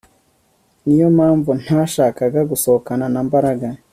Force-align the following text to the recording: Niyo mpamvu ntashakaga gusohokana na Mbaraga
Niyo 0.85 1.07
mpamvu 1.17 1.49
ntashakaga 1.63 2.39
gusohokana 2.51 3.05
na 3.13 3.21
Mbaraga 3.27 3.67